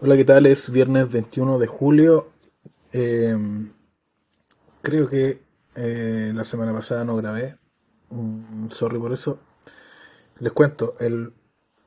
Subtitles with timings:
[0.00, 0.46] Hola, ¿qué tal?
[0.46, 2.28] Es viernes 21 de julio.
[2.92, 3.36] Eh,
[4.80, 5.42] creo que
[5.74, 7.58] eh, la semana pasada no grabé.
[8.10, 9.40] Mm, sorry por eso.
[10.38, 11.32] Les cuento, el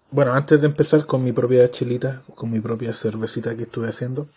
[0.10, 4.28] bueno, antes de empezar con mi propia chelita, con mi propia cervecita que estuve haciendo,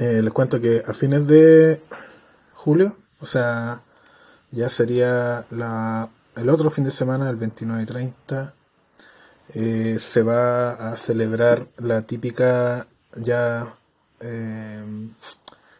[0.00, 1.80] eh, les cuento que a fines de
[2.54, 3.82] julio, o sea,
[4.50, 8.54] ya sería la, el otro fin de semana, el 29 y 30,
[9.52, 13.74] eh, se va a celebrar la típica ya
[14.20, 14.84] eh,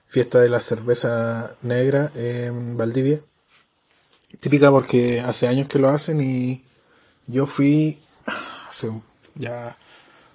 [0.06, 3.20] fiesta de la cerveza negra en Valdivia.
[4.40, 6.64] Típica porque hace años que lo hacen y
[7.27, 7.98] yo fui
[8.68, 8.92] hace
[9.34, 9.76] ya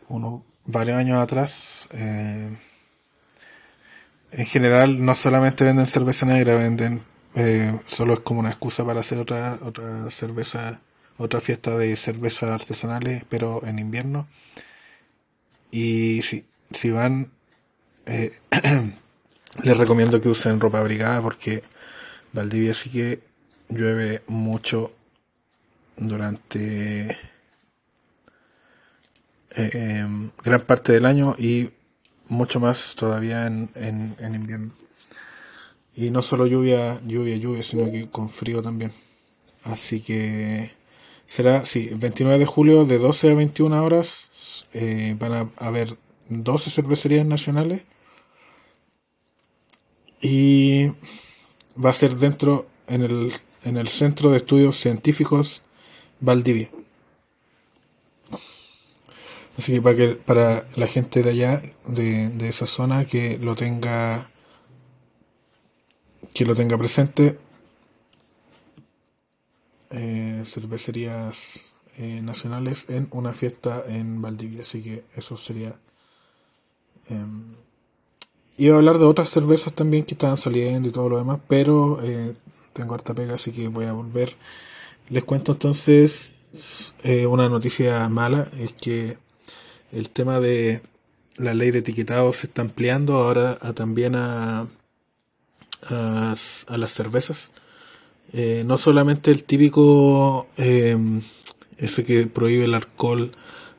[0.07, 1.87] unos varios años atrás.
[1.91, 2.57] Eh,
[4.31, 7.03] en general no solamente venden cerveza negra, venden
[7.85, 10.81] solo es como una excusa para hacer otra otra cerveza
[11.19, 14.27] otra fiesta de cervezas artesanales, pero en invierno.
[15.69, 17.31] Y si, si van,
[18.05, 18.31] eh,
[19.63, 21.61] les recomiendo que usen ropa abrigada porque
[22.31, 23.19] Valdivia sí que
[23.67, 24.93] llueve mucho
[25.97, 27.11] durante
[29.55, 31.69] eh, em, gran parte del año y
[32.29, 34.71] mucho más todavía en, en, en invierno.
[35.95, 38.93] Y no solo lluvia, lluvia, lluvia, sino que con frío también.
[39.65, 40.78] Así que
[41.29, 45.95] Será, sí, 29 de julio de 12 a 21 horas eh, van a haber
[46.27, 47.83] 12 cervecerías nacionales
[50.19, 50.87] y
[51.77, 53.31] va a ser dentro en el,
[53.63, 55.61] en el Centro de Estudios Científicos
[56.19, 56.71] Valdivia.
[59.55, 63.55] Así que para, que para la gente de allá, de, de esa zona, que lo
[63.55, 64.31] tenga
[66.33, 67.37] que lo tenga presente,
[69.91, 74.61] eh, cervecerías eh, nacionales en una fiesta en Valdivia.
[74.61, 75.73] Así que eso sería.
[77.07, 77.55] Em,
[78.57, 81.99] iba a hablar de otras cervezas también que estaban saliendo y todo lo demás, pero
[82.03, 82.35] eh,
[82.73, 84.35] tengo harta pega, así que voy a volver.
[85.09, 86.33] Les cuento entonces
[87.27, 89.17] una noticia mala: es que
[89.91, 90.81] el tema de
[91.37, 94.67] la ley de etiquetado se está ampliando ahora también a,
[95.89, 97.51] a las cervezas.
[98.33, 101.21] Eh, no solamente el típico, em,
[101.77, 103.31] ese que prohíbe el alcohol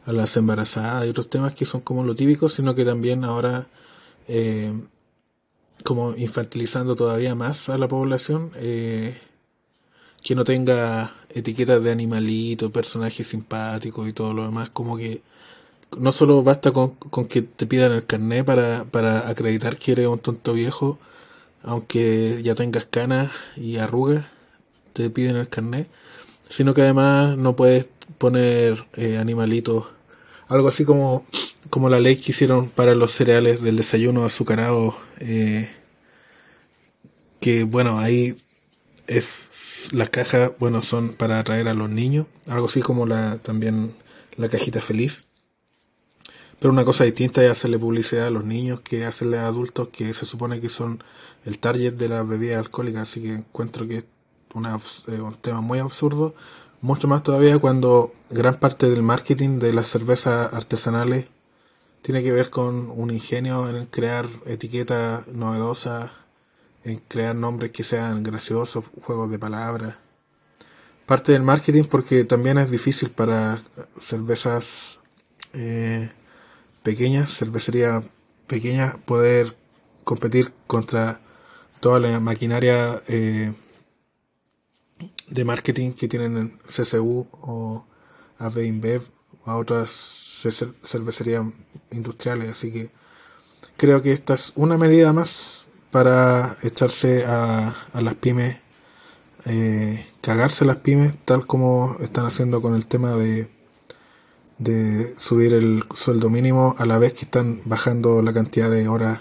[0.07, 3.69] a las embarazadas y otros temas que son como lo típico, sino que también ahora
[4.29, 4.89] em,
[5.85, 9.19] como infantilizando todavía más a la población, eh,
[10.23, 15.23] que no tenga etiquetas de animalito, personajes simpáticos y todo lo demás, como que
[15.99, 16.97] no solo basta con,
[17.29, 20.99] que te pidan el carnet para, para acreditar que eres un tonto viejo,
[21.63, 24.27] aunque ya tengas canas y arrugas,
[25.01, 25.89] te piden el carnet,
[26.49, 27.87] sino que además no puedes
[28.19, 29.87] poner eh, animalitos,
[30.49, 31.25] algo así como,
[31.71, 35.71] como la ley que hicieron para los cereales del desayuno azucarado, eh,
[37.41, 38.37] que bueno, ahí
[39.07, 39.29] es
[39.93, 43.95] las cajas, bueno, son para atraer a los niños, algo así como la también
[44.37, 45.25] la cajita feliz.
[46.59, 50.13] Pero una cosa distinta es hacerle publicidad a los niños que hacerle a adultos que
[50.13, 51.03] se supone que son
[51.47, 54.05] el target de las bebidas alcohólicas, así que encuentro que
[54.55, 56.35] eh, un tema muy absurdo,
[56.81, 61.27] mucho más todavía cuando gran parte del marketing de las cervezas artesanales
[62.03, 66.11] tiene que ver con un ingenio en crear etiquetas novedosas,
[66.85, 69.97] en crear nombres que sean graciosos, juegos de palabras.
[71.07, 73.63] Parte del marketing porque también es difícil para
[73.99, 75.01] cervezas
[75.53, 76.11] eh,
[76.83, 78.03] pequeñas, cervecería
[78.47, 79.57] pequeñas, poder
[80.05, 81.21] competir contra
[81.81, 83.53] toda la maquinaria eh,
[85.31, 87.85] de marketing que tienen en CCU o
[88.39, 89.03] AB InBev
[89.45, 89.91] o a otras
[90.83, 91.45] cervecerías
[91.91, 92.51] industriales.
[92.51, 92.91] Así que
[93.77, 98.59] creo que esta es una medida más para echarse a, las pymes,
[99.47, 103.49] eh, cagarse las pymes, tal como están haciendo con el tema de,
[104.59, 109.21] de subir el sueldo mínimo a la vez que están bajando la cantidad de horas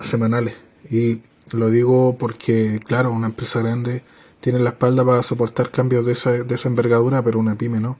[0.00, 0.54] semanales.
[0.90, 1.22] Y
[1.52, 4.02] lo digo porque, claro, una empresa grande
[4.40, 7.98] tiene la espalda para soportar cambios de esa, de esa envergadura, pero una pyme no.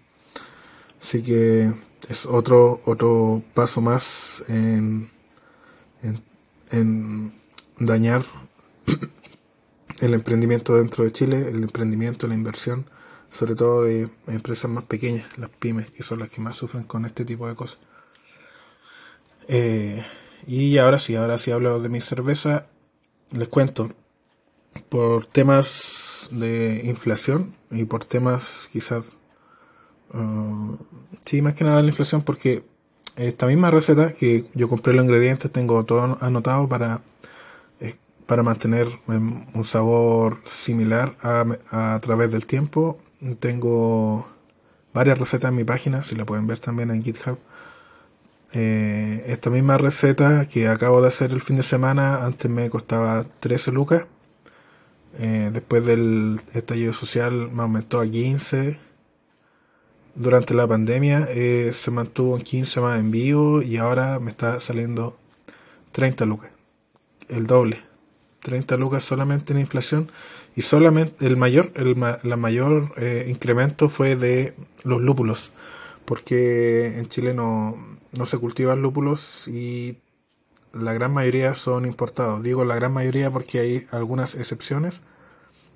[1.00, 1.72] Así que
[2.08, 5.10] es otro, otro paso más en,
[6.70, 7.32] en,
[7.78, 8.24] dañar
[10.00, 12.88] el emprendimiento dentro de Chile, el emprendimiento, la inversión,
[13.30, 17.04] sobre todo de empresas más pequeñas, las pymes, que son las que más sufren con
[17.04, 17.78] este tipo de cosas.
[19.48, 20.04] Eh,
[20.46, 22.66] y ahora sí, ahora sí hablo de mi cerveza.
[23.32, 23.92] Les cuento,
[24.88, 29.16] por temas de inflación y por temas quizás...
[30.12, 30.76] Uh,
[31.20, 32.64] sí, más que nada la inflación porque
[33.16, 37.02] esta misma receta que yo compré los ingredientes, tengo todo anotado para,
[38.26, 41.44] para mantener em, un sabor similar a,
[41.94, 42.98] a través del tiempo.
[43.40, 44.26] Tengo
[44.92, 47.38] varias recetas en mi página, si la pueden ver también en GitHub.
[48.52, 53.24] Eh, esta misma receta que acabo de hacer el fin de semana, antes me costaba
[53.40, 54.06] 13 lucas.
[55.18, 58.78] Eh, después del estallido social me aumentó a 15.
[60.14, 64.60] Durante la pandemia eh, se mantuvo en 15 más en vivo y ahora me está
[64.60, 65.16] saliendo
[65.92, 66.50] 30 lucas.
[67.28, 67.80] El doble.
[68.40, 70.12] 30 lucas solamente en inflación
[70.54, 72.92] y solamente el mayor el la mayor
[73.26, 74.54] incremento fue de
[74.84, 75.52] los lúpulos
[76.06, 77.76] porque en Chile no,
[78.16, 79.98] no se cultivan lúpulos y
[80.80, 82.42] la gran mayoría son importados.
[82.42, 85.00] Digo la gran mayoría porque hay algunas excepciones,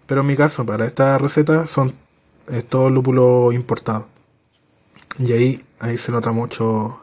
[0.06, 1.94] pero en mi caso, para esta receta, son
[2.48, 4.06] es todo lúpulo importado.
[5.18, 7.00] Y ahí, ahí se nota mucho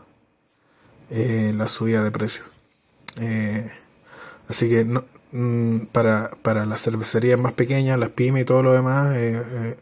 [1.10, 2.44] eh, la subida de precio.
[3.18, 3.70] Eh,
[4.50, 8.74] así que no, mm, para, para las cervecerías más pequeñas, las pymes y todo lo
[8.74, 9.78] demás, eh,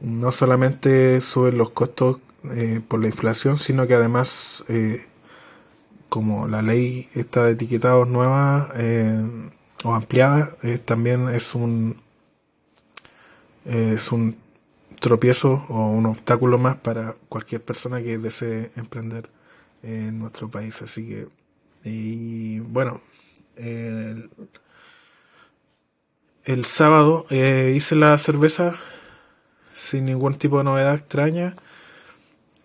[0.00, 2.18] no solamente suben los costos
[2.54, 5.06] eh, por la inflación, sino que además, eh,
[6.16, 9.22] como la ley está de etiquetados nueva eh,
[9.84, 12.00] o ampliada, también es un
[13.66, 14.38] es un
[14.98, 19.28] tropiezo o un obstáculo más para cualquier persona que desee emprender
[19.82, 20.80] en nuestro país.
[20.80, 21.28] Así que,
[21.84, 23.02] y bueno,
[23.56, 24.30] el,
[26.44, 28.76] el sábado hice la cerveza
[29.70, 31.56] sin ningún tipo de novedad extraña.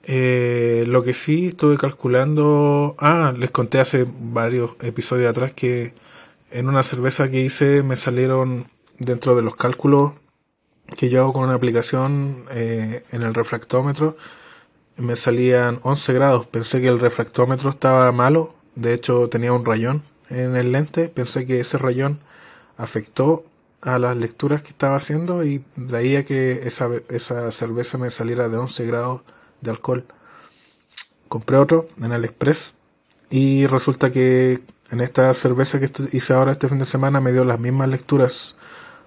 [0.04, 5.94] Eh, lo que sí estuve calculando, ah, les conté hace varios episodios atrás que
[6.50, 8.68] en una cerveza que hice me salieron
[9.00, 10.14] dentro de los cálculos
[10.98, 14.18] que yo hago con una aplicación eh, en el refractómetro,
[14.98, 16.46] me salían 11 grados.
[16.48, 21.46] Pensé que el refractómetro estaba malo, de hecho tenía un rayón en el lente, pensé
[21.46, 22.20] que ese rayón
[22.78, 23.44] afectó
[23.82, 28.58] a las lecturas que estaba haciendo y traía que esa, esa cerveza me saliera de
[28.58, 29.22] 11 grados
[29.62, 30.06] de alcohol.
[31.28, 32.76] Compré otro en AliExpress
[33.30, 34.62] y resulta que
[34.92, 38.58] en esta cerveza que hice ahora este fin de semana me dio las mismas lecturas,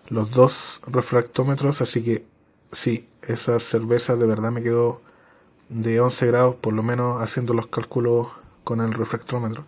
[0.09, 2.25] los dos refractómetros, así que
[2.73, 5.03] sí, esa cerveza de verdad me quedó
[5.69, 8.29] de 11 grados, por lo menos haciendo los cálculos
[8.65, 9.65] con el refractómetro.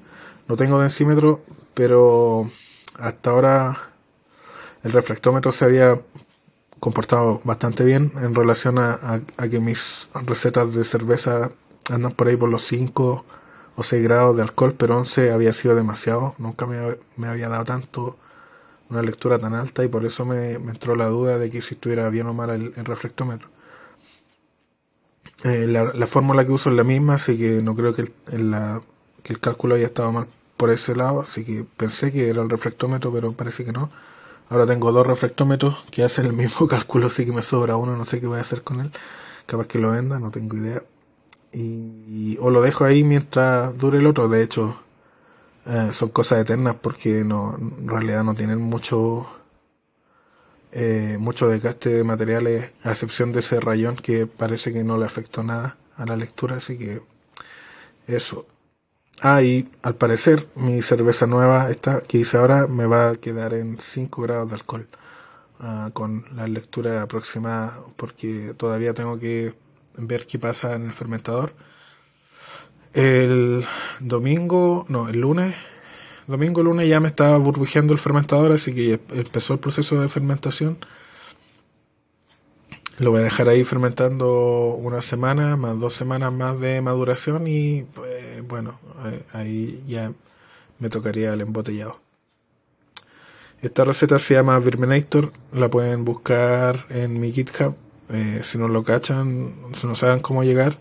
[0.48, 1.42] No tengo densímetro,
[1.74, 2.50] pero
[2.98, 3.90] hasta ahora
[4.82, 6.00] el refractómetro se había
[6.80, 9.20] comportado bastante bien en relación a,
[9.50, 11.50] que mis recetas de cerveza
[11.90, 13.24] andan por ahí por los 5
[13.76, 18.16] o 6 grados de alcohol, pero 11 había sido demasiado, nunca me, había dado tanto
[18.88, 22.08] una lectura tan alta y por eso me, entró la duda de que si estuviera
[22.08, 23.48] bien o mal el, reflectómetro.
[25.44, 28.12] Eh, la, fórmula que uso es la misma, así que no creo que el,
[29.22, 30.26] que el cálculo haya estado mal
[30.56, 33.90] por ese lado, así que pensé que era el reflectómetro, pero parece que no.
[34.48, 38.04] Ahora tengo dos reflectómetros que hacen el mismo cálculo, así que me sobra uno, no
[38.04, 38.90] sé qué voy a hacer con él.
[39.46, 40.82] Capaz que lo venda, no tengo idea.
[41.52, 44.28] Y, o lo dejo ahí mientras dure el otro.
[44.28, 44.76] De hecho,
[45.66, 49.26] eh, son cosas eternas porque no, en realidad no tienen mucho
[50.72, 55.06] eh, mucho desgaste de materiales, a excepción de ese rayón que parece que no le
[55.06, 57.00] afectó nada a la lectura, así que
[58.06, 58.46] eso.
[59.20, 63.54] Ah, y al parecer mi cerveza nueva, esta que hice ahora, me va a quedar
[63.54, 64.86] en 5 grados de alcohol.
[65.58, 69.54] Ah, con la lectura aproximada, porque todavía tengo que
[69.96, 71.54] ver qué pasa en el fermentador.
[72.92, 73.64] El
[74.00, 75.54] domingo, no, el lunes,
[76.26, 80.78] domingo, lunes ya me estaba burbujeando el fermentador, así que empezó el proceso de fermentación.
[82.98, 87.82] Lo voy a dejar ahí fermentando una semana, más dos semanas más de maduración y
[87.82, 88.78] pues, bueno,
[89.34, 90.12] ahí ya
[90.78, 92.00] me tocaría el embotellado.
[93.60, 97.74] Esta receta se llama Verminator, la pueden buscar en mi GitHub.
[98.08, 100.78] Eh, si no lo cachan, si no saben cómo llegar,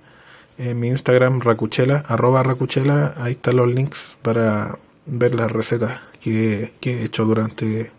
[0.57, 6.73] en mi Instagram racuchela, arroba racuchela, ahí están los links para ver las recetas que,
[6.79, 7.91] que he hecho durante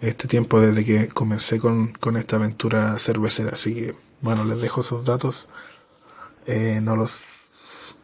[0.00, 3.50] este tiempo desde que comencé con, esta aventura cervecera.
[3.52, 5.48] Así que, bueno, les dejo esos datos.
[6.46, 7.22] Eh, no los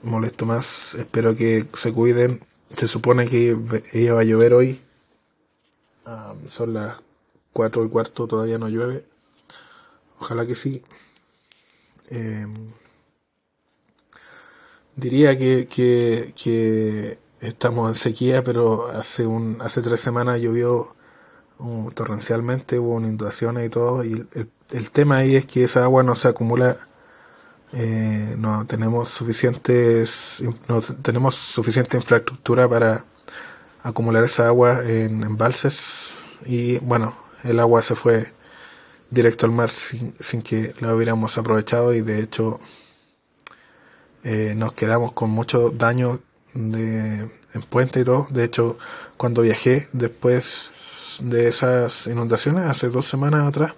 [0.02, 0.94] molesto más.
[0.94, 2.44] Espero que se cuiden.
[2.76, 3.56] Se supone que
[3.92, 4.80] ella va a llover hoy.
[6.48, 6.98] son las
[7.52, 9.04] 4 y cuarto, todavía no llueve.
[10.18, 10.82] Ojalá que sí.
[12.10, 12.72] Em,
[14.94, 20.96] diría que, que, que estamos en sequía, pero hace un hace tres semanas llovió
[21.94, 24.26] torrencialmente, hubo inundaciones y todo, y
[24.72, 26.78] el, tema ahí es que esa agua no se acumula
[27.72, 33.04] Eh, no tenemos suficientes no tenemos suficiente infraestructura para
[33.82, 36.14] acumular esa agua en embalses
[36.46, 38.32] y bueno el agua se fue
[39.10, 42.60] directo al mar sin, sin que la hubiéramos aprovechado y de hecho
[44.28, 46.20] eh, nos quedamos con mucho daño
[46.52, 48.26] de, en puente y todo.
[48.30, 48.76] De hecho,
[49.16, 50.75] cuando viajé después
[51.20, 53.74] de esas inundaciones, hace dos semanas atrás,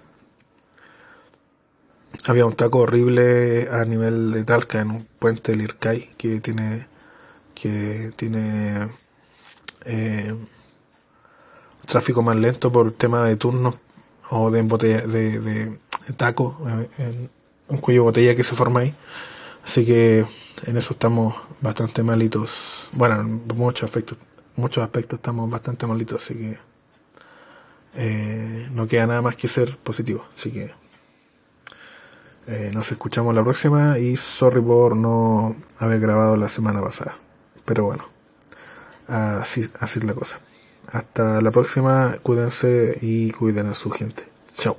[2.27, 6.87] había un taco horrible a nivel de Talca en un puente del Ircay que tiene
[7.55, 8.89] que tiene
[9.85, 10.35] eh,
[11.85, 13.75] tráfico más lento por el tema de turnos
[14.29, 15.79] o de, de, de,
[16.15, 16.57] taco
[16.97, 17.29] en
[17.67, 18.95] un cuello de botella que se forma ahí.
[19.63, 20.25] Así que
[20.65, 22.89] en eso estamos bastante malitos.
[22.93, 24.17] Bueno en muchos aspectos
[24.55, 26.68] muchos aspectos estamos bastante malitos así que
[27.95, 30.71] eh, no queda nada más que ser positivo así que
[32.51, 37.15] eh, nos escuchamos la próxima y sorry por no haber grabado la semana pasada.
[37.63, 38.05] Pero bueno,
[39.07, 40.39] así, así es la cosa.
[40.91, 44.23] Hasta la próxima, cuídense y cuiden a su gente.
[44.55, 44.77] Chao.